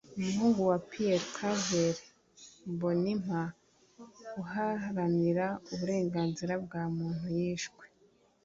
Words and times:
umuhungu 0.17 0.59
wa 0.71 0.77
Pierre-Claver 0.89 1.93
Mbonimpa 2.73 3.41
uharanira 4.41 5.45
uburenganzira 5.73 6.53
bwa 6.63 6.83
muntu 6.95 7.25
yishwe 7.39 7.85